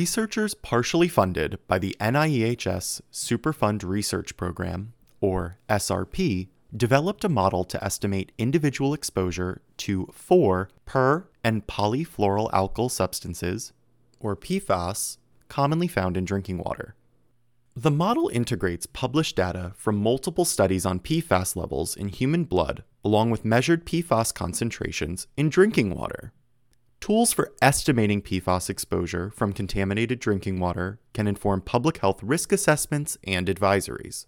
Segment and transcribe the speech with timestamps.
[0.00, 7.84] Researchers partially funded by the NIEHS Superfund Research Program, or SRP, developed a model to
[7.84, 13.74] estimate individual exposure to four per and polyfluoroalkyl substances,
[14.18, 15.18] or PFAS,
[15.48, 16.94] commonly found in drinking water.
[17.76, 23.28] The model integrates published data from multiple studies on PFAS levels in human blood, along
[23.28, 26.32] with measured PFAS concentrations in drinking water.
[27.00, 33.16] Tools for estimating PFAS exposure from contaminated drinking water can inform public health risk assessments
[33.24, 34.26] and advisories.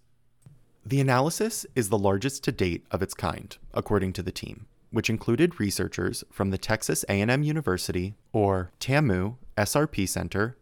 [0.83, 5.07] The analysis is the largest to date of its kind, according to the team, which
[5.07, 10.57] included researchers from the Texas A&M University or TAMU SRP Center,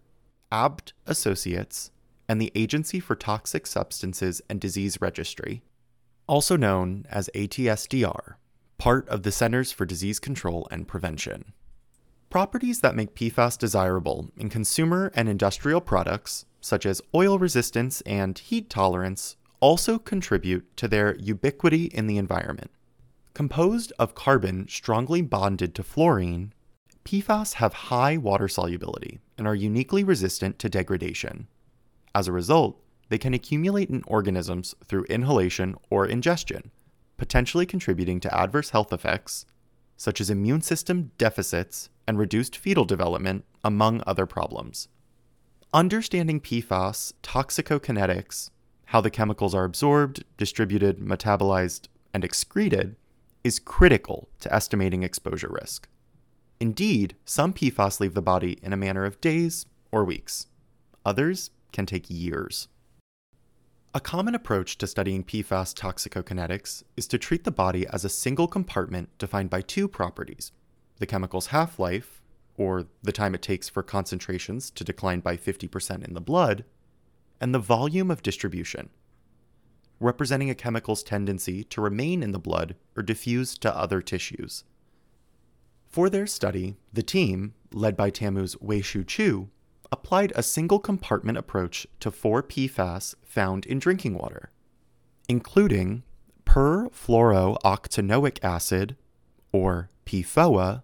[0.52, 1.92] Abt Associates,
[2.28, 5.64] and the Agency for Toxic Substances and Disease Registry,
[6.28, 8.36] also known as ATSDR,
[8.78, 11.54] part of the Centers for Disease Control and Prevention.
[12.32, 18.40] Properties that make PFAS desirable in consumer and industrial products, such as oil resistance and
[18.40, 22.72] heat tolerance, also contribute to their ubiquity in the environment.
[23.34, 26.54] Composed of carbon strongly bonded to fluorine,
[27.04, 31.48] PFAS have high water solubility and are uniquely resistant to degradation.
[32.16, 36.72] As a result, they can accumulate in organisms through inhalation or ingestion,
[37.18, 39.46] potentially contributing to adverse health effects
[40.02, 44.88] such as immune system deficits and reduced fetal development, among other problems.
[45.76, 48.50] Understanding PFAS toxicokinetics,
[48.86, 52.96] how the chemicals are absorbed, distributed, metabolized, and excreted,
[53.44, 55.88] is critical to estimating exposure risk.
[56.60, 60.48] Indeed, some PFAS leave the body in a matter of days or weeks.
[61.06, 62.70] Others can take years.
[63.94, 68.48] A common approach to studying PFAS toxicokinetics is to treat the body as a single
[68.48, 70.54] compartment defined by two properties
[71.00, 72.22] the chemical's half life,
[72.56, 76.64] or the time it takes for concentrations to decline by 50% in the blood,
[77.42, 78.92] and the volume of distribution,
[80.00, 84.64] representing a chemical's tendency to remain in the blood or diffuse to other tissues.
[85.90, 89.50] For their study, the team, led by TAMU's Weihsueh Chiu,
[90.04, 94.50] applied a single compartment approach to four PFAS found in drinking water,
[95.30, 96.02] including
[96.44, 98.96] perfluorooctanoic acid,
[99.52, 100.82] or PFOA,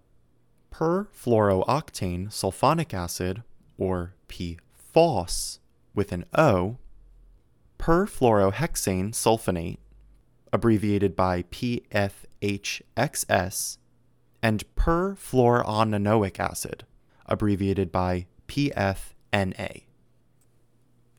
[0.71, 3.41] perfluorooctane sulfonic acid,
[3.77, 5.57] or PFOS
[5.95, 6.77] with an O,
[7.79, 9.79] perfluorohexane sulfonate,
[10.53, 12.19] abbreviated by PFHXS,
[14.43, 16.85] and perfluorononanoic acid,
[17.25, 19.83] abbreviated by PFNA.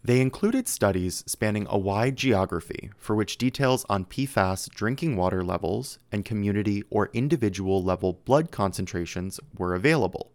[0.02, 5.98] They included studies spanning a wide geography for which details on PFAS drinking water levels
[6.10, 10.32] and community or individual level blood concentrations were available.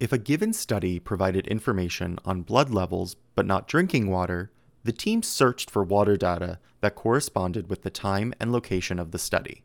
[0.00, 4.50] If a given study provided information on blood levels but not drinking water,
[4.84, 9.18] the team searched for water data that corresponded with the time and location of the
[9.18, 9.62] study.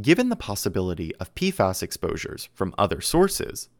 [0.00, 3.70] Given the possibility of PFAS exposures from other sources,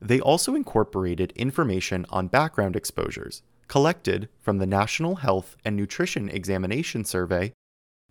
[0.00, 7.04] they also incorporated information on background exposures collected from the National Health and Nutrition Examination
[7.04, 7.52] Survey,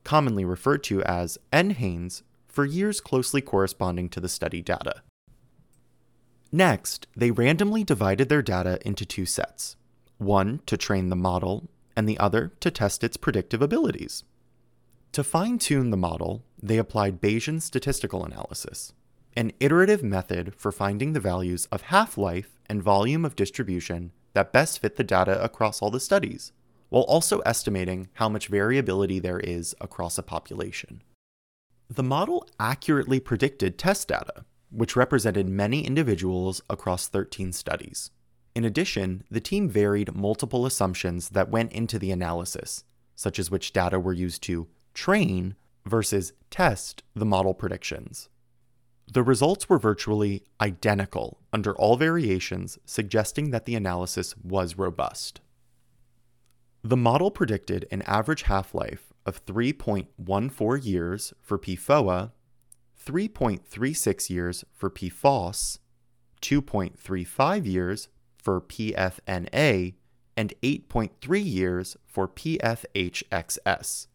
[0.05, 5.01] commonly referred to as NHANES, for years closely corresponding to the study data.
[6.51, 9.75] Next, they randomly divided their data into two sets
[10.17, 14.23] one to train the model, and the other to test its predictive abilities.
[15.13, 18.94] To fine tune the model, they applied Bayesian statistical analysis,
[19.39, 24.51] an iterative method for finding the values of half life and volume of distribution that
[24.51, 26.51] best fit the data across all the studies,
[26.89, 31.01] while also estimating how much variability there is across a population.
[31.89, 38.11] The model accurately predicted test data, which represented many individuals across 13 studies.
[38.53, 42.83] In addition, the team varied multiple assumptions that went into the analysis,
[43.16, 48.27] such as which data were used to train versus test the model predictions.
[49.11, 55.41] The results were virtually identical under all variations, suggesting that the analysis was robust.
[56.83, 62.31] The model predicted an average half life of 3.14 years for PFOA,
[63.03, 65.79] 3.36 years for PFOS,
[66.41, 69.95] 2.35 years for PFNA,
[70.38, 74.07] and 8.3 years for PFHXS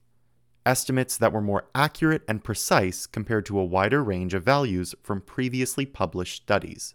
[0.66, 5.20] estimates that were more accurate and precise compared to a wider range of values from
[5.20, 6.94] previously published studies.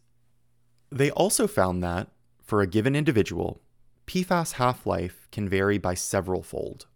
[0.92, 2.08] They also found that,
[2.42, 3.62] for a given individual,
[4.08, 6.88] PFAS half life can vary by several fold.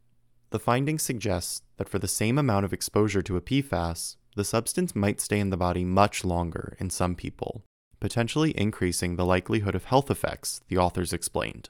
[0.50, 4.96] The findings suggest that for the same amount of exposure to a PFAS, the substance
[4.96, 7.64] might stay in the body much longer in some people,
[8.00, 11.70] potentially increasing the likelihood of health effects, the authors explained.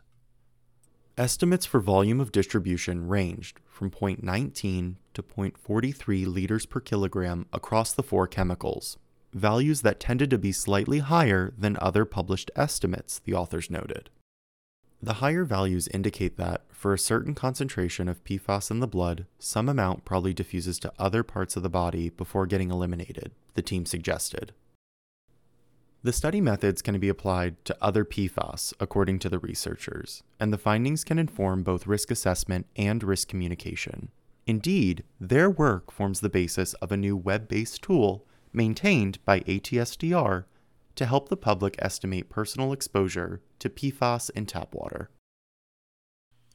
[1.15, 8.01] Estimates for volume of distribution ranged from 0.19 to 0.43 liters per kilogram across the
[8.01, 8.97] four chemicals,
[9.31, 14.09] values that tended to be slightly higher than other published estimates, the authors noted.
[15.03, 19.69] The higher values indicate that, for a certain concentration of PFAS in the blood, some
[19.69, 24.51] amount probably diffuses to other parts of the body before getting eliminated, the team suggested.
[26.05, 30.57] The study methods can be applied to other PFAS, according to the researchers, and the
[30.57, 34.09] findings can inform both risk assessment and risk communication.
[34.45, 40.43] Indeed, their work forms the basis of a new web based tool maintained by ATSDR
[40.95, 45.09] to help the public estimate personal exposure to PFAS in tap water.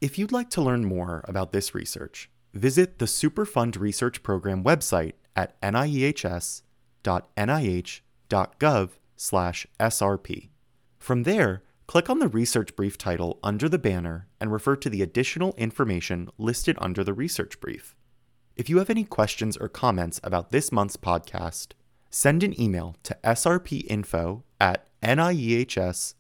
[0.03, 5.15] If you'd like to learn more about this research, visit the Superfund Research Program website
[5.35, 6.63] at niehs.nih.gov
[9.19, 10.49] slash SRP.
[10.99, 15.03] From there, click on the research brief title under the banner and refer to the
[15.03, 17.95] additional information listed under the research brief.
[18.57, 21.73] If you have any questions or comments about this month's podcast,
[22.11, 26.15] send an email to srpinfo at niehs.nih.gov.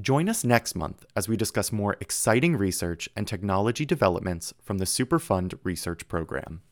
[0.00, 4.84] Join us next month as we discuss more exciting research and technology developments from the
[4.84, 6.62] Superfund Research Program.